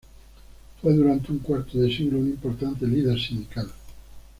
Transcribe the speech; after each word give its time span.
Fue 0.81 0.93
durante 0.95 1.31
un 1.31 1.37
cuarto 1.37 1.77
de 1.77 1.87
siglo 1.95 2.17
un 2.17 2.29
importante 2.29 2.87
líder 2.87 3.19
sindical. 3.21 3.69